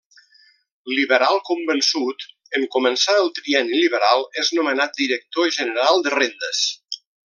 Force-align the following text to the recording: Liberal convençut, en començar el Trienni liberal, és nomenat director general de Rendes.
Liberal 0.99 1.37
convençut, 1.49 2.25
en 2.61 2.67
començar 2.77 3.17
el 3.25 3.31
Trienni 3.37 3.85
liberal, 3.85 4.27
és 4.45 4.53
nomenat 4.61 5.01
director 5.05 5.55
general 5.61 6.07
de 6.09 6.19
Rendes. 6.21 6.69